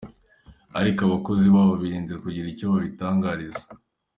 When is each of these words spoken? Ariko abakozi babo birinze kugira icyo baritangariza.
Ariko 0.79 0.99
abakozi 1.07 1.45
babo 1.53 1.73
birinze 1.81 2.13
kugira 2.23 2.47
icyo 2.53 2.65
baritangariza. 2.73 3.63